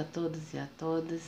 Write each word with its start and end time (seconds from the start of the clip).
a 0.00 0.04
todos 0.04 0.54
e 0.54 0.58
a 0.58 0.66
todas. 0.78 1.20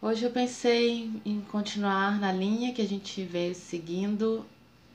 Hoje 0.00 0.24
eu 0.24 0.30
pensei 0.30 1.10
em 1.24 1.40
continuar 1.40 2.18
na 2.20 2.32
linha 2.32 2.72
que 2.72 2.80
a 2.80 2.86
gente 2.86 3.24
veio 3.24 3.54
seguindo. 3.54 4.46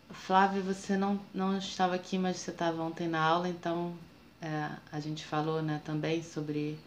Flávia, 0.10 0.62
você 0.62 0.96
não, 0.96 1.20
não 1.34 1.58
estava 1.58 1.96
aqui, 1.96 2.18
mas 2.18 2.38
você 2.38 2.52
estava 2.52 2.82
ontem 2.82 3.08
na 3.08 3.22
aula, 3.22 3.50
então 3.50 3.94
é, 4.42 4.70
a 4.90 5.00
gente 5.02 5.26
falou 5.26 5.62
né, 5.62 5.82
também 5.84 6.24
sobre 6.24 6.80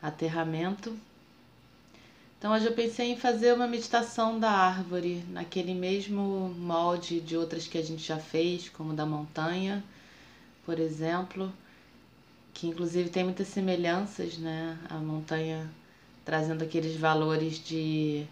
aterramento. 0.00 0.96
Então 2.38 2.52
hoje 2.52 2.64
eu 2.64 2.72
pensei 2.72 3.12
em 3.12 3.16
fazer 3.16 3.52
uma 3.52 3.66
meditação 3.66 4.40
da 4.40 4.50
árvore, 4.50 5.22
naquele 5.28 5.74
mesmo 5.74 6.54
molde 6.58 7.20
de 7.20 7.36
outras 7.36 7.68
que 7.68 7.76
a 7.76 7.82
gente 7.82 8.02
já 8.02 8.18
fez, 8.18 8.70
como 8.70 8.94
da 8.94 9.04
montanha, 9.04 9.84
por 10.64 10.78
exemplo 10.78 11.52
que 12.54 12.68
inclusive 12.68 13.10
tem 13.10 13.24
muitas 13.24 13.48
semelhanças, 13.48 14.38
né? 14.38 14.78
A 14.88 14.94
montanha 14.94 15.68
trazendo 16.24 16.62
aqueles 16.62 16.96
valores 16.96 17.62
de 17.62 18.24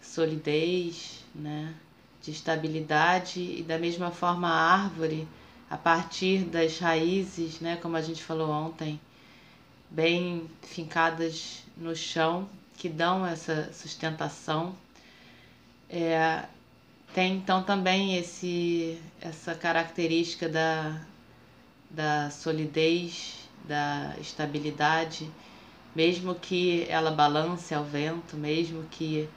solidez, 0.00 1.24
né? 1.34 1.74
De 2.22 2.30
estabilidade 2.30 3.40
e 3.40 3.62
da 3.62 3.78
mesma 3.78 4.10
forma 4.10 4.48
a 4.48 4.72
árvore, 4.72 5.26
a 5.70 5.76
partir 5.76 6.44
das 6.44 6.78
raízes, 6.78 7.58
né? 7.60 7.76
Como 7.76 7.96
a 7.96 8.02
gente 8.02 8.22
falou 8.22 8.50
ontem, 8.50 9.00
bem 9.90 10.48
fincadas 10.62 11.64
no 11.76 11.96
chão, 11.96 12.48
que 12.76 12.88
dão 12.88 13.26
essa 13.26 13.72
sustentação. 13.72 14.74
É, 15.88 16.44
tem 17.14 17.36
então 17.36 17.62
também 17.62 18.16
esse, 18.16 19.00
essa 19.20 19.54
característica 19.54 20.48
da, 20.48 21.00
da 21.90 22.30
solidez, 22.30 23.37
da 23.64 24.14
estabilidade, 24.20 25.30
mesmo 25.94 26.34
que 26.34 26.86
ela 26.88 27.10
balance 27.10 27.74
ao 27.74 27.84
vento, 27.84 28.36
mesmo 28.36 28.84
que 28.90 29.28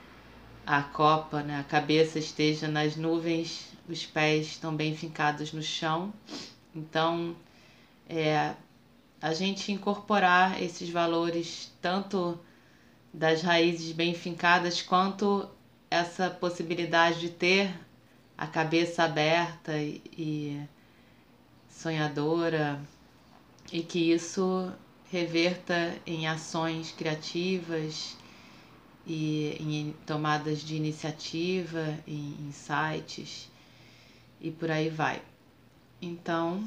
a 0.66 0.82
copa, 0.82 1.42
né, 1.42 1.58
a 1.58 1.64
cabeça 1.64 2.18
esteja 2.18 2.68
nas 2.68 2.96
nuvens, 2.96 3.68
os 3.88 4.06
pés 4.06 4.46
estão 4.46 4.74
bem 4.74 4.96
fincados 4.96 5.52
no 5.52 5.62
chão. 5.62 6.12
Então, 6.74 7.34
é, 8.08 8.54
a 9.20 9.32
gente 9.34 9.72
incorporar 9.72 10.62
esses 10.62 10.88
valores 10.88 11.72
tanto 11.80 12.38
das 13.12 13.42
raízes 13.42 13.92
bem 13.92 14.14
fincadas 14.14 14.80
quanto 14.80 15.48
essa 15.90 16.30
possibilidade 16.30 17.20
de 17.20 17.28
ter 17.28 17.74
a 18.38 18.46
cabeça 18.46 19.04
aberta 19.04 19.76
e, 19.76 20.02
e 20.16 20.60
sonhadora 21.68 22.80
e 23.70 23.82
que 23.82 24.12
isso 24.12 24.72
reverta 25.10 26.00
em 26.06 26.26
ações 26.26 26.90
criativas 26.90 28.16
e 29.06 29.56
em 29.60 29.94
tomadas 30.06 30.60
de 30.60 30.74
iniciativa, 30.76 31.98
em 32.06 32.36
insights 32.48 33.50
e 34.40 34.50
por 34.50 34.70
aí 34.70 34.88
vai. 34.88 35.22
Então, 36.00 36.64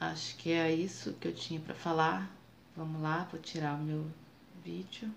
acho 0.00 0.36
que 0.36 0.50
é 0.52 0.74
isso 0.74 1.12
que 1.20 1.28
eu 1.28 1.34
tinha 1.34 1.60
para 1.60 1.74
falar. 1.74 2.30
Vamos 2.76 3.02
lá, 3.02 3.28
vou 3.30 3.40
tirar 3.40 3.74
o 3.74 3.82
meu 3.82 4.06
vídeo. 4.64 5.10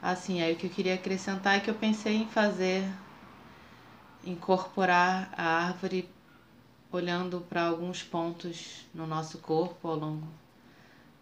Assim, 0.00 0.42
aí 0.42 0.54
o 0.54 0.56
que 0.56 0.66
eu 0.66 0.70
queria 0.70 0.94
acrescentar 0.94 1.56
é 1.56 1.60
que 1.60 1.70
eu 1.70 1.74
pensei 1.74 2.16
em 2.16 2.26
fazer 2.26 2.82
incorporar 4.24 5.32
a 5.36 5.66
árvore 5.66 6.08
olhando 6.90 7.40
para 7.40 7.64
alguns 7.64 8.02
pontos 8.02 8.84
no 8.94 9.06
nosso 9.06 9.38
corpo 9.38 9.88
ao 9.88 9.96
longo 9.96 10.28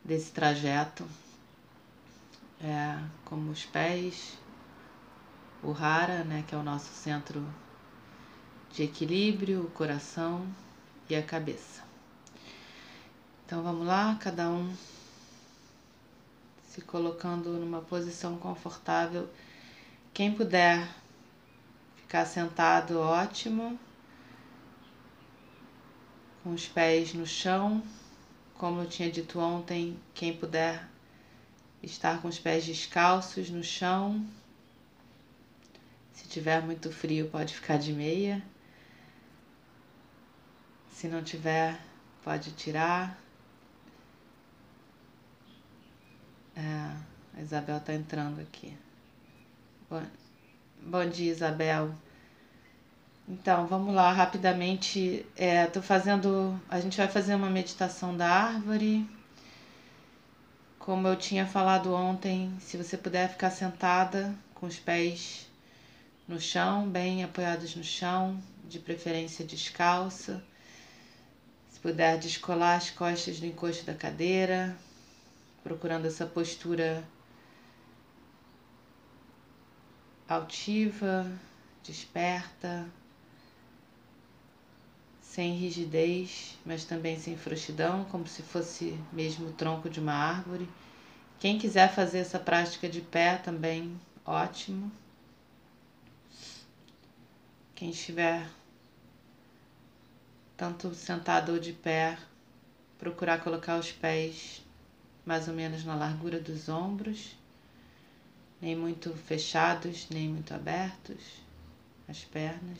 desse 0.04 0.32
trajeto, 0.32 1.06
é, 2.60 2.98
como 3.24 3.50
os 3.50 3.64
pés, 3.64 4.36
o 5.62 5.72
Hara, 5.72 6.24
né, 6.24 6.44
que 6.46 6.54
é 6.54 6.58
o 6.58 6.62
nosso 6.62 6.92
centro 6.92 7.46
de 8.72 8.82
equilíbrio, 8.82 9.62
o 9.62 9.70
coração 9.70 10.46
e 11.08 11.14
a 11.14 11.22
cabeça. 11.22 11.82
Então 13.46 13.62
vamos 13.62 13.86
lá, 13.86 14.16
cada 14.20 14.48
um 14.48 14.74
se 16.68 16.80
colocando 16.82 17.50
numa 17.50 17.80
posição 17.80 18.36
confortável. 18.36 19.28
Quem 20.14 20.32
puder 20.32 20.88
ficar 22.10 22.26
sentado, 22.26 22.98
ótimo. 22.98 23.78
Com 26.42 26.52
os 26.52 26.66
pés 26.66 27.14
no 27.14 27.24
chão. 27.24 27.80
Como 28.54 28.80
eu 28.80 28.88
tinha 28.88 29.08
dito 29.08 29.38
ontem, 29.38 29.96
quem 30.12 30.36
puder 30.36 30.88
estar 31.80 32.20
com 32.20 32.26
os 32.26 32.36
pés 32.36 32.66
descalços 32.66 33.48
no 33.48 33.62
chão. 33.62 34.26
Se 36.12 36.26
tiver 36.26 36.60
muito 36.60 36.90
frio, 36.90 37.30
pode 37.30 37.54
ficar 37.54 37.78
de 37.78 37.92
meia. 37.92 38.42
Se 40.90 41.06
não 41.06 41.22
tiver, 41.22 41.80
pode 42.24 42.50
tirar. 42.54 43.16
É, 46.56 47.38
a 47.38 47.40
Isabel 47.40 47.76
está 47.76 47.94
entrando 47.94 48.40
aqui. 48.40 48.76
Bom 50.82 51.08
dia, 51.08 51.30
Isabel. 51.30 51.94
Então, 53.28 53.66
vamos 53.66 53.94
lá, 53.94 54.12
rapidamente. 54.12 55.24
É, 55.36 55.66
tô 55.66 55.80
fazendo. 55.82 56.60
A 56.68 56.80
gente 56.80 56.96
vai 56.96 57.08
fazer 57.08 57.34
uma 57.34 57.50
meditação 57.50 58.16
da 58.16 58.28
árvore. 58.28 59.08
Como 60.78 61.06
eu 61.06 61.16
tinha 61.16 61.46
falado 61.46 61.92
ontem, 61.92 62.52
se 62.60 62.76
você 62.76 62.96
puder 62.96 63.28
ficar 63.28 63.50
sentada 63.50 64.34
com 64.54 64.66
os 64.66 64.78
pés 64.78 65.46
no 66.26 66.40
chão, 66.40 66.88
bem 66.88 67.22
apoiados 67.22 67.76
no 67.76 67.84
chão, 67.84 68.40
de 68.64 68.78
preferência 68.78 69.44
descalça. 69.44 70.42
Se 71.68 71.78
puder 71.78 72.18
descolar 72.18 72.76
as 72.76 72.90
costas 72.90 73.38
do 73.38 73.46
encosto 73.46 73.84
da 73.84 73.94
cadeira, 73.94 74.76
procurando 75.62 76.06
essa 76.06 76.26
postura 76.26 77.04
altiva, 80.34 81.26
desperta, 81.82 82.86
sem 85.20 85.54
rigidez, 85.56 86.56
mas 86.64 86.84
também 86.84 87.18
sem 87.18 87.36
frouxidão, 87.36 88.04
como 88.04 88.26
se 88.28 88.40
fosse 88.42 88.96
mesmo 89.12 89.48
o 89.48 89.52
tronco 89.52 89.90
de 89.90 89.98
uma 89.98 90.12
árvore. 90.12 90.68
Quem 91.40 91.58
quiser 91.58 91.92
fazer 91.92 92.18
essa 92.18 92.38
prática 92.38 92.88
de 92.88 93.00
pé 93.00 93.38
também, 93.38 94.00
ótimo. 94.24 94.92
Quem 97.74 97.90
estiver 97.90 98.48
tanto 100.56 100.94
sentado 100.94 101.52
ou 101.52 101.58
de 101.58 101.72
pé, 101.72 102.16
procurar 102.98 103.42
colocar 103.42 103.78
os 103.78 103.90
pés 103.90 104.62
mais 105.26 105.48
ou 105.48 105.54
menos 105.54 105.84
na 105.84 105.96
largura 105.96 106.38
dos 106.38 106.68
ombros, 106.68 107.34
nem 108.60 108.76
muito 108.76 109.14
fechados, 109.14 110.08
nem 110.10 110.28
muito 110.28 110.52
abertos, 110.52 111.40
as 112.08 112.24
pernas. 112.24 112.78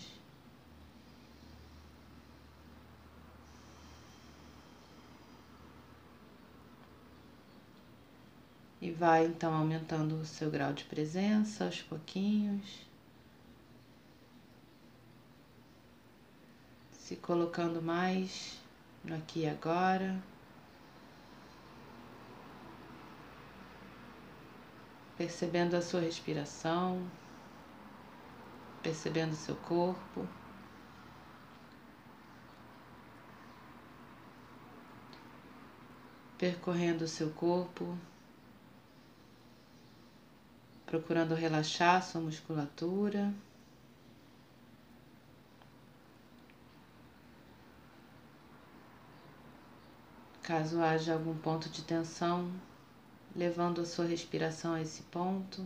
E 8.80 8.90
vai 8.90 9.26
então 9.26 9.52
aumentando 9.54 10.14
o 10.16 10.24
seu 10.24 10.50
grau 10.50 10.72
de 10.72 10.84
presença 10.84 11.64
aos 11.64 11.82
pouquinhos. 11.82 12.86
Se 16.92 17.16
colocando 17.16 17.82
mais 17.82 18.58
no 19.04 19.16
aqui 19.16 19.40
e 19.40 19.48
agora, 19.48 20.16
percebendo 25.20 25.76
a 25.76 25.82
sua 25.82 26.00
respiração, 26.00 27.06
percebendo 28.82 29.34
seu 29.34 29.54
corpo. 29.54 30.26
Percorrendo 36.38 37.06
seu 37.06 37.28
corpo, 37.32 37.98
procurando 40.86 41.34
relaxar 41.34 42.02
sua 42.02 42.22
musculatura. 42.22 43.34
Caso 50.42 50.80
haja 50.80 51.12
algum 51.12 51.36
ponto 51.36 51.68
de 51.68 51.82
tensão, 51.82 52.50
levando 53.34 53.80
a 53.80 53.84
sua 53.86 54.04
respiração 54.04 54.74
a 54.74 54.82
esse 54.82 55.02
ponto, 55.04 55.64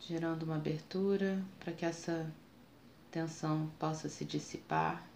gerando 0.00 0.42
uma 0.44 0.56
abertura 0.56 1.42
para 1.60 1.72
que 1.72 1.84
essa 1.84 2.32
tensão 3.10 3.70
possa 3.78 4.08
se 4.08 4.24
dissipar. 4.24 5.07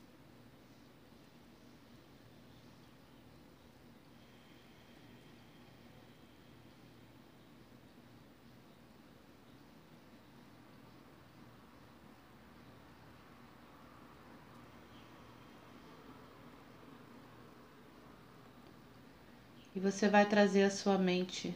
E 19.74 19.80
você 19.80 20.06
vai 20.06 20.28
trazer 20.28 20.64
à 20.64 20.70
sua 20.70 20.98
mente 20.98 21.54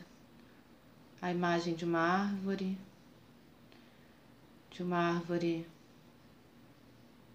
a 1.20 1.30
imagem 1.30 1.74
de 1.74 1.84
uma 1.84 2.00
árvore, 2.00 2.78
de 4.70 4.82
uma 4.82 4.96
árvore 4.96 5.68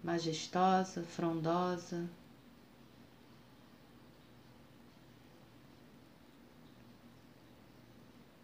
majestosa, 0.02 1.04
frondosa. 1.04 2.08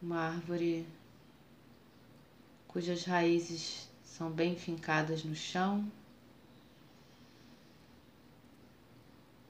Uma 0.00 0.20
árvore 0.20 0.86
cujas 2.68 3.04
raízes 3.04 3.88
são 4.04 4.30
bem 4.30 4.54
fincadas 4.54 5.24
no 5.24 5.34
chão, 5.34 5.90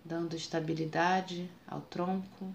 dando 0.03 0.35
estabilidade 0.35 1.51
ao 1.67 1.83
tronco. 1.83 2.51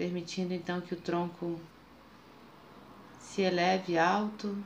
Permitindo 0.00 0.54
então 0.54 0.80
que 0.80 0.94
o 0.94 0.96
tronco 0.96 1.60
se 3.18 3.42
eleve 3.42 3.98
alto. 3.98 4.56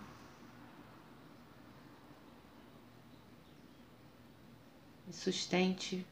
E 5.08 5.12
sustente, 5.12 6.06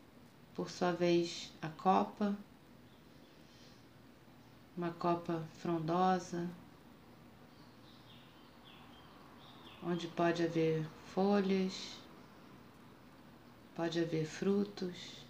por 0.57 0.69
sua 0.69 0.91
vez, 0.91 1.53
a 1.63 1.69
copa, 1.69 2.37
uma 4.77 4.91
copa 4.91 5.47
frondosa, 5.61 6.51
onde 9.85 10.09
pode 10.09 10.43
haver 10.43 10.85
folhas, 11.15 11.97
pode 13.77 14.01
haver 14.01 14.27
frutos. 14.27 15.25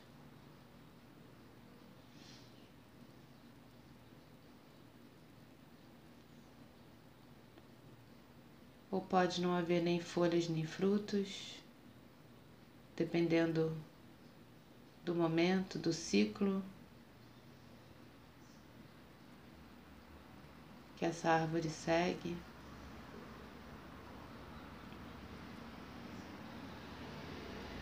Ou 8.92 9.00
pode 9.00 9.40
não 9.40 9.56
haver 9.56 9.82
nem 9.82 9.98
folhas 9.98 10.46
nem 10.50 10.66
frutos, 10.66 11.56
dependendo 12.94 13.74
do 15.02 15.14
momento, 15.14 15.78
do 15.78 15.94
ciclo 15.94 16.62
que 20.94 21.06
essa 21.06 21.30
árvore 21.30 21.70
segue. 21.70 22.36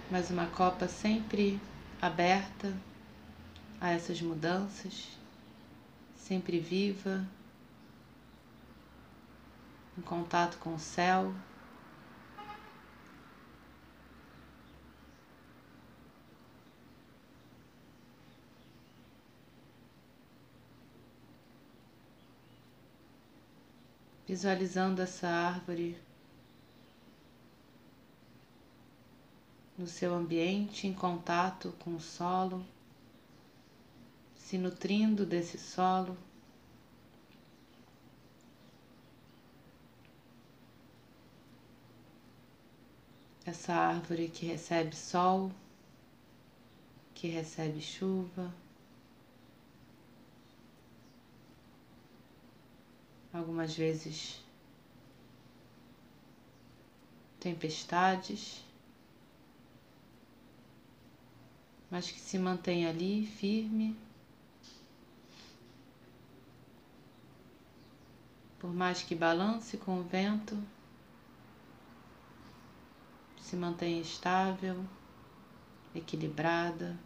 Mas 0.08 0.30
uma 0.30 0.46
copa 0.46 0.86
sempre 0.86 1.60
aberta 2.00 2.72
a 3.80 3.90
essas 3.90 4.22
mudanças, 4.22 5.08
sempre 6.16 6.60
viva, 6.60 7.26
em 10.00 10.02
contato 10.02 10.56
com 10.58 10.74
o 10.74 10.78
céu. 10.78 11.34
Visualizando 24.26 25.02
essa 25.02 25.28
árvore 25.28 25.98
no 29.76 29.86
seu 29.86 30.14
ambiente, 30.14 30.86
em 30.86 30.94
contato 30.94 31.74
com 31.80 31.96
o 31.96 32.00
solo, 32.00 32.64
se 34.34 34.56
nutrindo 34.56 35.26
desse 35.26 35.58
solo. 35.58 36.16
Essa 43.50 43.74
árvore 43.74 44.28
que 44.28 44.46
recebe 44.46 44.94
sol, 44.94 45.50
que 47.14 47.26
recebe 47.28 47.80
chuva, 47.80 48.52
algumas 53.32 53.74
vezes 53.74 54.40
tempestades, 57.40 58.64
mas 61.90 62.08
que 62.10 62.20
se 62.20 62.38
mantém 62.38 62.86
ali 62.86 63.26
firme. 63.26 63.96
Por 68.60 68.72
mais 68.72 69.02
que 69.02 69.14
balance 69.14 69.76
com 69.76 69.98
o 69.98 70.02
vento, 70.04 70.56
se 73.50 73.56
mantenha 73.56 74.00
estável, 74.00 74.76
equilibrada. 75.92 76.96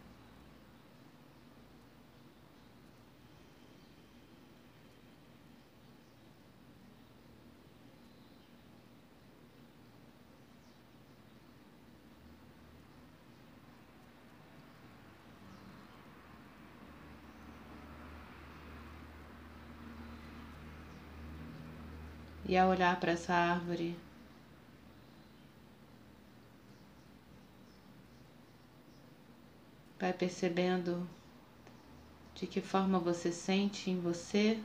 E 22.47 22.55
ao 22.55 22.69
olhar 22.69 22.99
para 22.99 23.13
essa 23.13 23.33
árvore, 23.33 23.97
Vai 30.05 30.13
percebendo 30.13 31.09
de 32.35 32.45
que 32.45 32.61
forma 32.61 32.99
você 32.99 33.31
sente 33.31 33.89
em 33.89 33.99
você. 33.99 34.61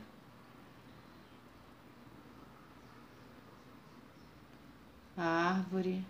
A 5.17 5.23
árvore, 5.23 6.05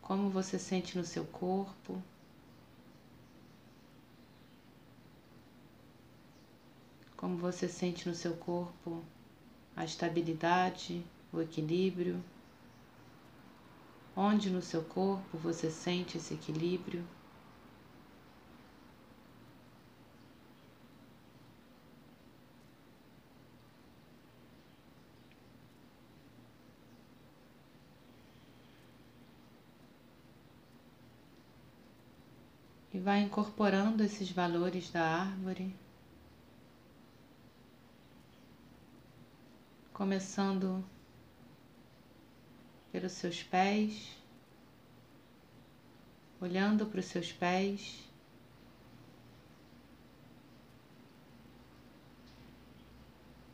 como 0.00 0.30
você 0.30 0.60
sente 0.60 0.96
no 0.96 1.04
seu 1.04 1.24
corpo. 1.24 2.00
Como 7.16 7.36
você 7.38 7.68
sente 7.68 8.08
no 8.08 8.14
seu 8.14 8.36
corpo 8.36 9.02
a 9.74 9.84
estabilidade, 9.84 11.04
o 11.32 11.40
equilíbrio. 11.40 12.22
Onde 14.14 14.50
no 14.50 14.62
seu 14.62 14.84
corpo 14.84 15.36
você 15.36 15.68
sente 15.68 16.18
esse 16.18 16.34
equilíbrio? 16.34 17.04
E 32.96 32.98
vai 32.98 33.20
incorporando 33.20 34.02
esses 34.02 34.30
valores 34.30 34.90
da 34.90 35.02
árvore, 35.02 35.76
começando 39.92 40.82
pelos 42.90 43.12
seus 43.12 43.42
pés, 43.42 44.16
olhando 46.40 46.86
para 46.86 47.00
os 47.00 47.04
seus 47.04 47.30
pés. 47.30 48.02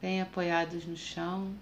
Bem 0.00 0.22
apoiados 0.22 0.86
no 0.86 0.96
chão. 0.96 1.52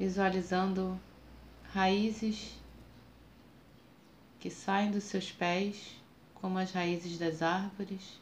Visualizando 0.00 0.98
raízes 1.74 2.58
que 4.40 4.48
saem 4.48 4.90
dos 4.90 5.04
seus 5.04 5.30
pés, 5.30 5.94
como 6.36 6.56
as 6.58 6.72
raízes 6.72 7.18
das 7.18 7.42
árvores, 7.42 8.18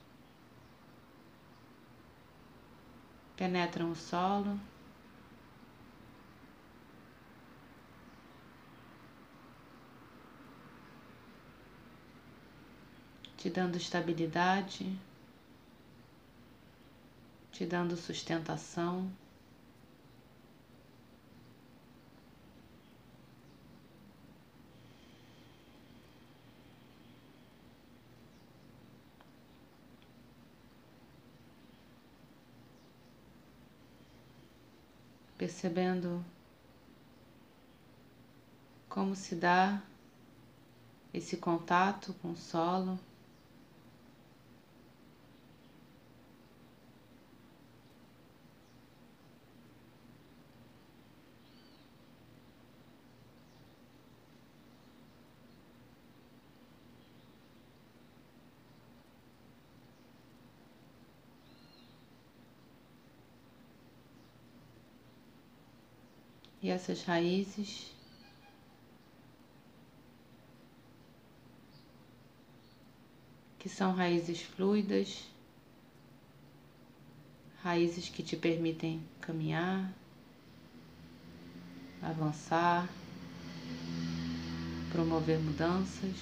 penetram 3.37 3.92
o 3.92 3.94
solo. 3.94 4.58
Te 13.37 13.49
dando 13.49 13.76
estabilidade, 13.76 14.99
te 17.52 17.64
dando 17.64 17.97
sustentação. 17.97 19.08
Percebendo 35.58 36.24
como 38.88 39.16
se 39.16 39.34
dá 39.34 39.82
esse 41.12 41.36
contato 41.36 42.14
com 42.22 42.30
o 42.30 42.36
solo. 42.36 42.96
E 66.60 66.70
essas 66.70 67.04
raízes? 67.04 67.92
Que 73.58 73.68
são 73.68 73.92
raízes 73.92 74.42
fluidas, 74.42 75.28
raízes 77.62 78.08
que 78.08 78.22
te 78.22 78.36
permitem 78.36 79.02
caminhar, 79.20 79.92
avançar, 82.00 82.92
promover 84.88 85.40
mudanças, 85.40 86.16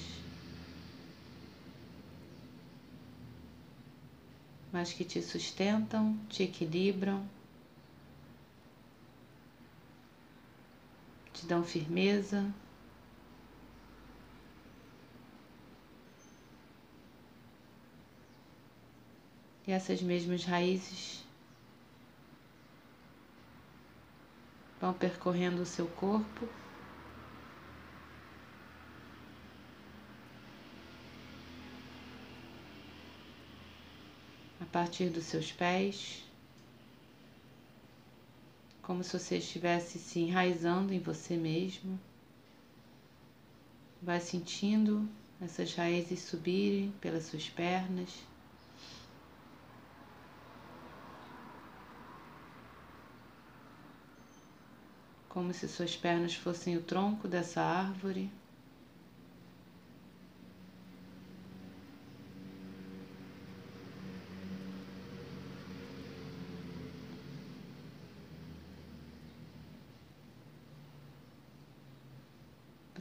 mas 4.72 4.92
que 4.92 5.04
te 5.04 5.22
sustentam, 5.22 6.18
te 6.28 6.42
equilibram 6.42 7.26
te 11.36 11.46
dão 11.46 11.62
firmeza. 11.62 12.50
E 19.66 19.72
essas 19.72 20.00
mesmas 20.00 20.44
raízes 20.44 21.22
vão 24.80 24.94
percorrendo 24.94 25.60
o 25.60 25.66
seu 25.66 25.86
corpo. 25.88 26.48
A 34.60 34.64
partir 34.66 35.10
dos 35.10 35.24
seus 35.24 35.52
pés 35.52 36.25
como 38.86 39.02
se 39.02 39.18
você 39.18 39.38
estivesse 39.38 39.98
se 39.98 40.20
enraizando 40.20 40.94
em 40.94 41.00
você 41.00 41.36
mesmo. 41.36 41.98
Vai 44.00 44.20
sentindo 44.20 45.08
essas 45.40 45.74
raízes 45.74 46.20
subirem 46.20 46.92
pelas 47.00 47.24
suas 47.24 47.48
pernas. 47.48 48.08
Como 55.28 55.52
se 55.52 55.66
suas 55.66 55.96
pernas 55.96 56.34
fossem 56.36 56.76
o 56.76 56.82
tronco 56.82 57.26
dessa 57.26 57.60
árvore. 57.60 58.30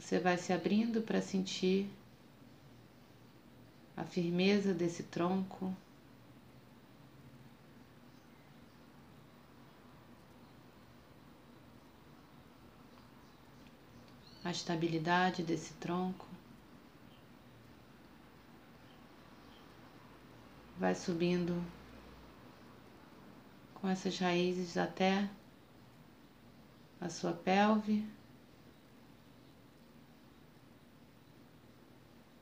Você 0.06 0.20
vai 0.20 0.38
se 0.38 0.52
abrindo 0.52 1.02
para 1.02 1.20
sentir 1.20 1.90
a 3.96 4.04
firmeza 4.04 4.72
desse 4.72 5.02
tronco. 5.02 5.74
A 14.44 14.52
estabilidade 14.52 15.42
desse 15.42 15.74
tronco. 15.74 16.28
Vai 20.78 20.94
subindo 20.94 21.60
com 23.74 23.88
essas 23.88 24.16
raízes 24.20 24.76
até 24.76 25.28
a 27.00 27.08
sua 27.08 27.32
pelve. 27.32 28.15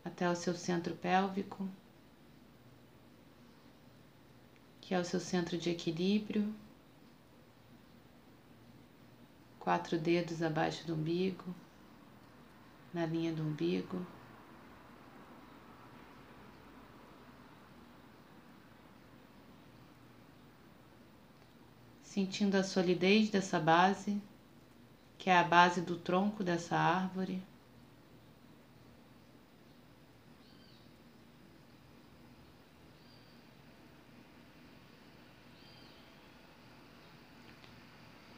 Até 0.04 0.28
o 0.28 0.36
seu 0.36 0.54
centro 0.54 0.94
pélvico, 0.94 1.68
que 4.80 4.94
é 4.94 5.00
o 5.00 5.04
seu 5.04 5.18
centro 5.18 5.56
de 5.56 5.70
equilíbrio, 5.70 6.54
quatro 9.58 9.98
dedos 9.98 10.42
abaixo 10.42 10.86
do 10.86 10.94
umbigo, 10.94 11.54
na 12.92 13.06
linha 13.06 13.32
do 13.32 13.42
umbigo. 13.42 14.06
Sentindo 22.02 22.56
a 22.56 22.62
solidez 22.62 23.30
dessa 23.30 23.58
base, 23.58 24.22
que 25.16 25.30
é 25.30 25.36
a 25.36 25.42
base 25.42 25.80
do 25.80 25.96
tronco 25.96 26.44
dessa 26.44 26.76
árvore. 26.76 27.42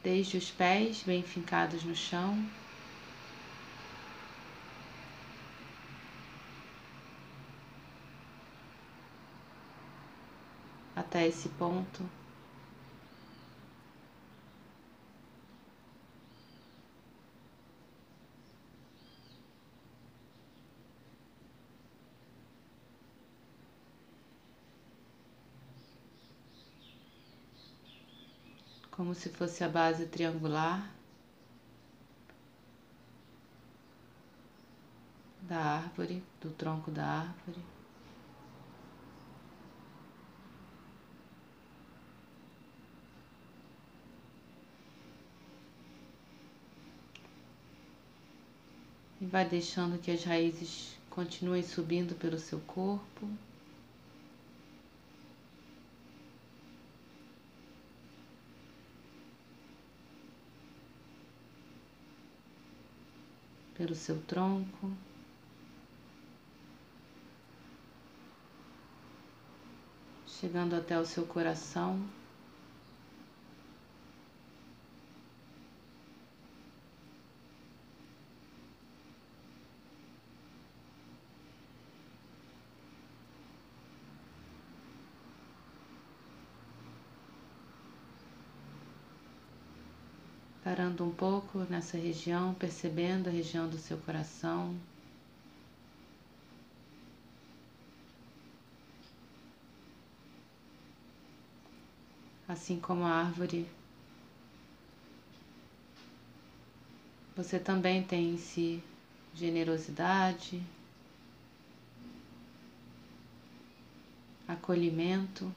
Desde 0.07 0.37
os 0.37 0.49
pés 0.49 1.03
bem 1.03 1.21
fincados 1.21 1.83
no 1.83 1.93
chão. 1.93 2.41
Até 10.95 11.27
esse 11.27 11.49
ponto. 11.49 12.09
Como 28.97 29.13
se 29.13 29.29
fosse 29.29 29.63
a 29.63 29.69
base 29.69 30.07
triangular 30.07 30.91
da 35.43 35.59
árvore, 35.59 36.23
do 36.41 36.49
tronco 36.49 36.89
da 36.89 37.05
árvore. 37.05 37.59
E 49.21 49.25
vai 49.27 49.47
deixando 49.47 49.99
que 49.99 50.09
as 50.09 50.23
raízes 50.23 50.97
continuem 51.11 51.61
subindo 51.61 52.15
pelo 52.15 52.39
seu 52.39 52.59
corpo. 52.61 53.29
Pelo 63.77 63.95
seu 63.95 64.19
tronco. 64.23 64.91
chegando 70.39 70.75
até 70.75 70.99
o 70.99 71.05
seu 71.05 71.25
coração. 71.25 71.99
Parando 90.67 91.05
um 91.05 91.11
pouco 91.13 91.59
nessa 91.69 91.97
região, 91.97 92.53
percebendo 92.53 93.29
a 93.29 93.31
região 93.31 93.69
do 93.69 93.77
seu 93.77 93.97
coração. 93.99 94.75
assim 102.49 102.77
como 102.79 103.03
a 103.03 103.11
árvore, 103.11 103.65
você 107.35 107.59
também 107.59 108.03
tem 108.03 108.31
em 108.33 108.37
si 108.37 108.83
generosidade, 109.33 110.61
acolhimento, 114.45 115.53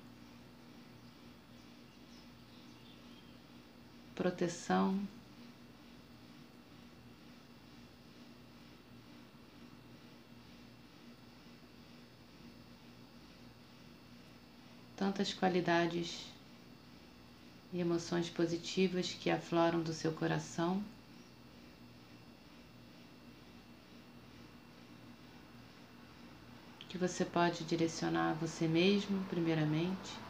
proteção. 4.20 5.00
Tantas 14.94 15.32
qualidades 15.32 16.26
e 17.72 17.80
emoções 17.80 18.28
positivas 18.28 19.10
que 19.14 19.30
afloram 19.30 19.80
do 19.80 19.94
seu 19.94 20.12
coração. 20.12 20.84
Que 26.90 26.98
você 26.98 27.24
pode 27.24 27.64
direcionar 27.64 28.32
a 28.32 28.34
você 28.34 28.68
mesmo, 28.68 29.24
primeiramente. 29.30 30.29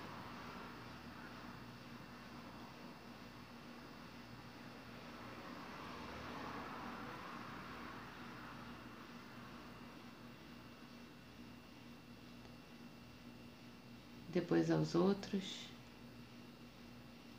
Depois 14.50 14.68
aos 14.68 14.96
outros 14.96 15.44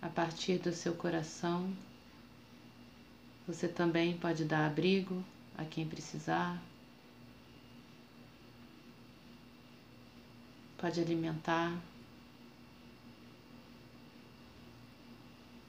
a 0.02 0.08
partir 0.08 0.60
do 0.60 0.72
seu 0.72 0.94
coração. 0.94 1.70
Você 3.46 3.68
também 3.68 4.18
pode 4.18 4.46
dar 4.46 4.66
abrigo 4.66 5.22
a 5.58 5.66
quem 5.66 5.86
precisar. 5.86 6.58
Pode 10.78 11.02
alimentar 11.02 11.78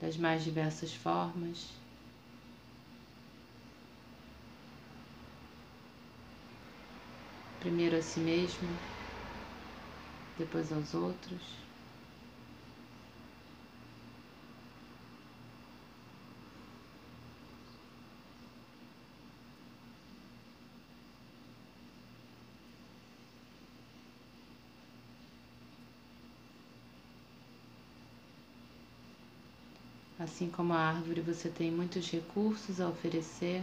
das 0.00 0.16
mais 0.16 0.44
diversas 0.44 0.94
formas. 0.94 1.70
Primeiro 7.58 7.96
a 7.96 8.00
si 8.00 8.20
mesmo, 8.20 8.78
depois 10.42 10.72
aos 10.72 10.92
outros. 10.92 11.40
Assim 30.18 30.50
como 30.50 30.72
a 30.72 30.78
árvore, 30.78 31.20
você 31.20 31.48
tem 31.48 31.70
muitos 31.70 32.10
recursos 32.10 32.80
a 32.80 32.88
oferecer 32.88 33.62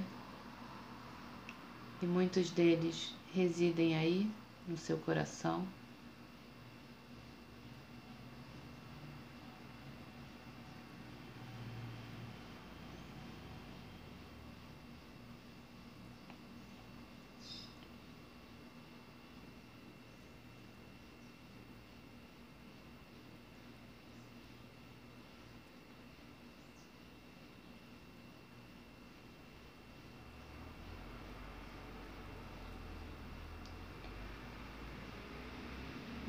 e 2.02 2.06
muitos 2.06 2.50
deles 2.52 3.14
residem 3.34 3.98
aí 3.98 4.30
no 4.68 4.78
seu 4.78 4.98
coração. 4.98 5.66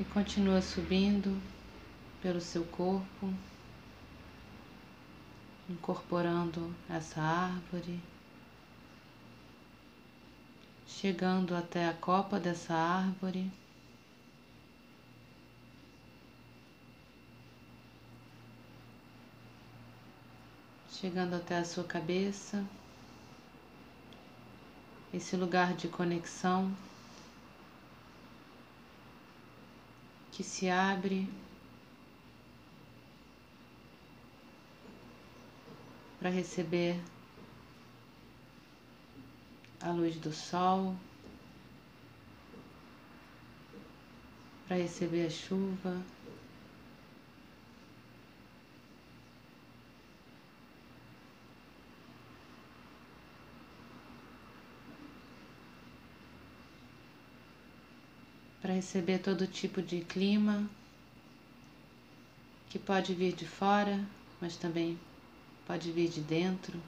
continua 0.13 0.61
subindo 0.61 1.41
pelo 2.21 2.41
seu 2.41 2.65
corpo, 2.65 3.33
incorporando 5.69 6.75
essa 6.89 7.21
árvore, 7.21 7.97
chegando 10.85 11.55
até 11.55 11.87
a 11.87 11.93
copa 11.93 12.37
dessa 12.37 12.73
árvore. 12.73 13.49
Chegando 20.89 21.35
até 21.35 21.57
a 21.57 21.65
sua 21.65 21.85
cabeça, 21.85 22.63
esse 25.13 25.35
lugar 25.37 25.73
de 25.73 25.87
conexão 25.87 26.75
que 30.31 30.43
se 30.43 30.69
abre 30.69 31.27
para 36.19 36.29
receber 36.29 36.99
a 39.81 39.91
luz 39.91 40.15
do 40.17 40.31
sol, 40.31 40.95
para 44.67 44.77
receber 44.77 45.25
a 45.25 45.29
chuva. 45.29 46.01
para 58.61 58.70
receber 58.81 59.19
todo 59.19 59.45
tipo 59.45 59.79
de 59.79 60.01
clima 60.01 60.67
que 62.67 62.79
pode 62.79 63.13
vir 63.13 63.31
de 63.33 63.47
fora, 63.47 64.03
mas 64.41 64.57
também 64.57 64.99
pode 65.67 65.91
vir 65.91 66.09
de 66.09 66.19
dentro. 66.19 66.81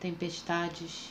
Tempestades 0.00 1.10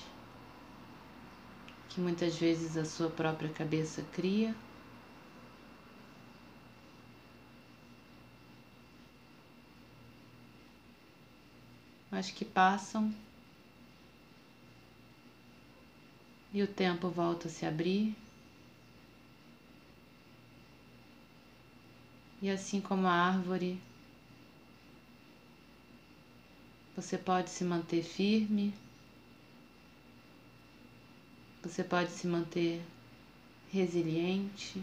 que 1.90 2.02
muitas 2.02 2.36
vezes 2.36 2.76
a 2.78 2.84
sua 2.84 3.12
própria 3.12 3.50
cabeça 3.50 4.04
cria. 4.12 4.56
mas 12.10 12.30
que 12.30 12.44
passam 12.44 13.12
e 16.54 16.62
o 16.62 16.68
tempo 16.68 17.10
volta 17.10 17.48
a 17.48 17.52
se 17.52 17.66
abrir. 17.66 18.21
E 22.42 22.50
assim 22.50 22.82
como 22.82 23.06
a 23.06 23.12
árvore, 23.12 23.80
você 26.96 27.16
pode 27.16 27.52
se 27.52 27.64
manter 27.64 28.04
firme, 28.04 28.74
você 31.62 31.84
pode 31.84 32.10
se 32.10 32.26
manter 32.26 32.82
resiliente. 33.72 34.82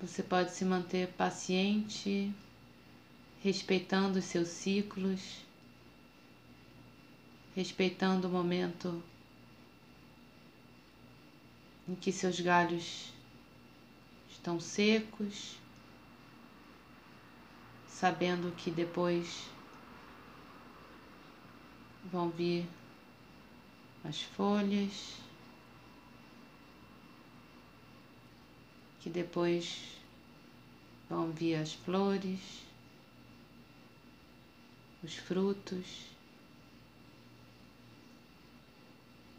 Você 0.00 0.22
pode 0.22 0.50
se 0.50 0.66
manter 0.66 1.08
paciente, 1.14 2.30
respeitando 3.42 4.18
os 4.18 4.26
seus 4.26 4.48
ciclos, 4.48 5.38
respeitando 7.56 8.28
o 8.28 8.30
momento 8.30 9.02
em 11.88 11.94
que 11.94 12.10
seus 12.10 12.40
galhos 12.40 13.12
estão 14.30 14.58
secos, 14.58 15.56
sabendo 17.88 18.54
que 18.56 18.70
depois 18.70 19.44
vão 22.10 22.30
vir 22.30 22.66
as 24.04 24.22
folhas, 24.22 25.16
que 29.00 29.10
depois 29.10 29.98
vão 31.08 31.30
vir 31.30 31.56
as 31.56 31.74
flores, 31.74 32.40
os 35.02 35.14
frutos, 35.14 36.06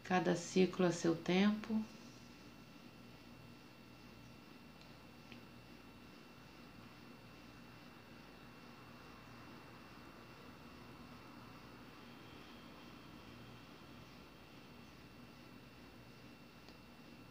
cada 0.04 0.36
ciclo 0.36 0.86
a 0.86 0.92
seu 0.92 1.16
tempo. 1.16 1.84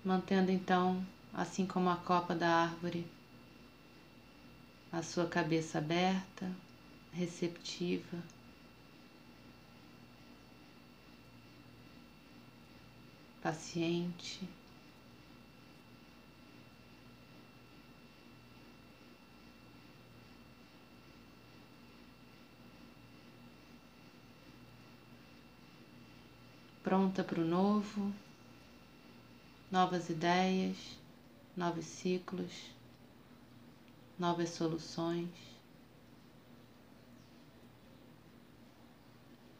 Mantendo 0.05 0.51
então, 0.51 1.03
assim 1.33 1.65
como 1.65 1.89
a 1.89 1.95
copa 1.95 2.35
da 2.35 2.47
árvore, 2.47 3.07
a 4.91 5.01
sua 5.01 5.25
cabeça 5.25 5.79
aberta, 5.79 6.47
receptiva. 7.11 8.19
Paciente. 13.41 14.47
Pronta 26.83 27.23
para 27.23 27.41
o 27.41 27.43
novo, 27.43 28.13
novas 29.71 30.09
ideias, 30.09 30.77
novos 31.55 31.85
ciclos 31.85 32.75
novas 34.17 34.49
soluções, 34.49 35.29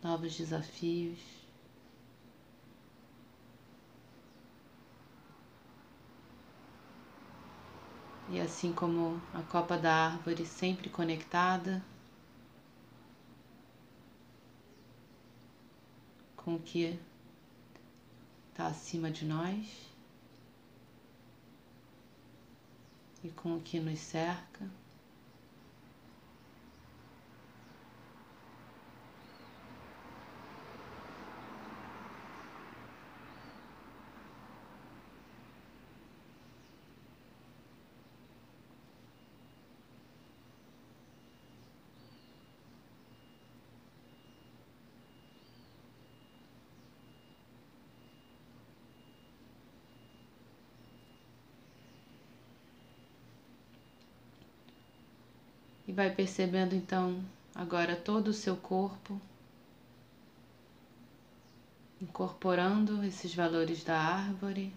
novos 0.01 0.35
desafios. 0.37 1.19
E 8.29 8.39
assim 8.39 8.73
como 8.73 9.21
a 9.33 9.41
copa 9.43 9.77
da 9.77 10.07
árvore 10.07 10.45
sempre 10.45 10.89
conectada 10.89 11.83
com 16.35 16.55
o 16.55 16.59
que 16.59 16.99
está 18.51 18.67
acima 18.67 19.11
de 19.11 19.25
nós. 19.25 19.94
E 23.25 23.29
com 23.31 23.55
o 23.55 23.61
que 23.61 23.79
nos 23.79 23.99
cerca. 23.99 24.69
Vai 55.95 56.13
percebendo 56.13 56.75
então 56.75 57.23
agora 57.55 57.95
todo 57.95 58.27
o 58.27 58.33
seu 58.33 58.57
corpo, 58.57 59.19
incorporando 62.01 63.01
esses 63.05 63.33
valores 63.33 63.81
da 63.81 63.97
árvore. 63.97 64.73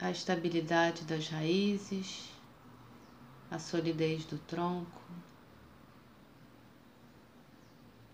A 0.00 0.10
estabilidade 0.10 1.04
das 1.04 1.28
raízes, 1.28 2.30
a 3.50 3.58
solidez 3.58 4.24
do 4.24 4.38
tronco, 4.38 5.02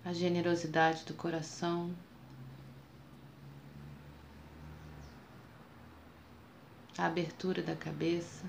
a 0.05 0.12
generosidade 0.12 1.05
do 1.05 1.14
coração. 1.14 1.95
A 6.98 7.07
abertura 7.07 7.62
da 7.62 7.74
cabeça. 7.74 8.44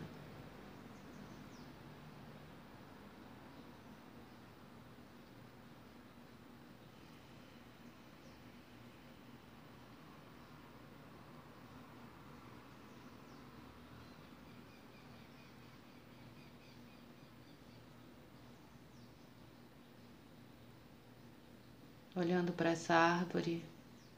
Olhando 22.15 22.53
para 22.53 22.69
essa 22.69 22.93
árvore 22.93 23.63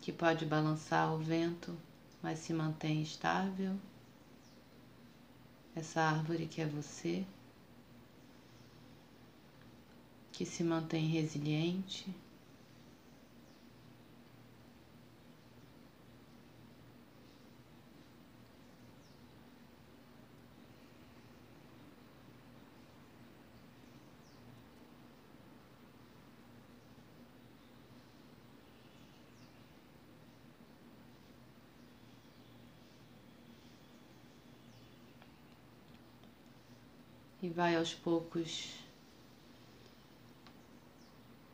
que 0.01 0.11
pode 0.11 0.45
balançar 0.45 1.07
ao 1.07 1.17
vento, 1.17 1.75
mas 2.21 2.39
se 2.39 2.53
mantém 2.53 3.01
estável 3.01 3.75
essa 5.75 6.01
árvore 6.01 6.47
que 6.47 6.61
é 6.61 6.65
você, 6.65 7.25
que 10.31 10.45
se 10.45 10.63
mantém 10.63 11.07
resiliente. 11.07 12.07
e 37.44 37.44
vai 37.55 37.77
aos 37.77 37.93
poucos 37.93 38.73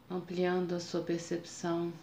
ampliando 0.09 0.73
a 0.73 0.79
sua 0.79 1.03
percepção. 1.03 1.93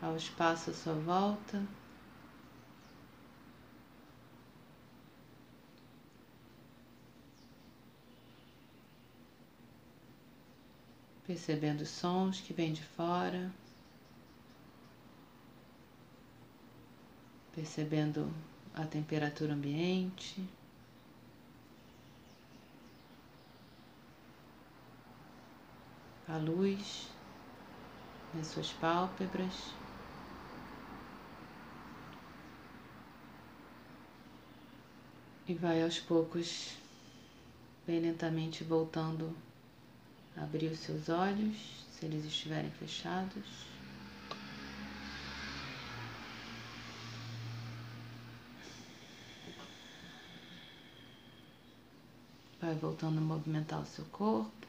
Ao 0.00 0.16
espaço 0.16 0.70
à 0.70 0.72
sua 0.72 0.94
volta. 0.94 1.62
Percebendo 11.26 11.82
os 11.82 11.90
sons 11.90 12.40
que 12.40 12.54
vêm 12.54 12.72
de 12.72 12.82
fora. 12.82 13.52
Percebendo 17.56 18.30
a 18.74 18.84
temperatura 18.84 19.54
ambiente. 19.54 20.46
A 26.28 26.36
luz 26.36 27.08
nas 28.34 28.48
suas 28.48 28.70
pálpebras. 28.74 29.72
E 35.48 35.54
vai 35.54 35.82
aos 35.82 35.98
poucos, 35.98 36.76
bem 37.86 38.00
lentamente 38.00 38.64
voltando 38.64 39.34
a 40.36 40.42
abrir 40.42 40.72
os 40.72 40.80
seus 40.80 41.08
olhos, 41.08 41.86
se 41.92 42.04
eles 42.04 42.24
estiverem 42.26 42.70
fechados. 42.72 43.75
Vai 52.60 52.74
voltando 52.74 53.18
a 53.18 53.20
movimentar 53.20 53.80
o 53.80 53.86
seu 53.86 54.04
corpo. 54.06 54.66